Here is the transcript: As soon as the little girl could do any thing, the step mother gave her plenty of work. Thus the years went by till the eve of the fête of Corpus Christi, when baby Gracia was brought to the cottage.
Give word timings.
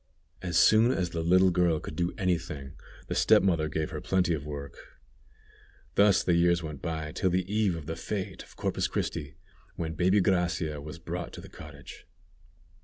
As 0.41 0.57
soon 0.57 0.89
as 0.89 1.11
the 1.11 1.21
little 1.21 1.51
girl 1.51 1.79
could 1.79 1.95
do 1.95 2.11
any 2.17 2.39
thing, 2.39 2.73
the 3.05 3.13
step 3.13 3.43
mother 3.43 3.69
gave 3.69 3.91
her 3.91 4.01
plenty 4.01 4.33
of 4.33 4.43
work. 4.47 4.97
Thus 5.93 6.23
the 6.23 6.33
years 6.33 6.63
went 6.63 6.81
by 6.81 7.11
till 7.11 7.29
the 7.29 7.45
eve 7.47 7.75
of 7.75 7.85
the 7.85 7.93
fête 7.93 8.41
of 8.41 8.55
Corpus 8.55 8.87
Christi, 8.87 9.35
when 9.75 9.93
baby 9.93 10.19
Gracia 10.19 10.81
was 10.81 10.97
brought 10.97 11.33
to 11.33 11.41
the 11.41 11.49
cottage. 11.49 12.07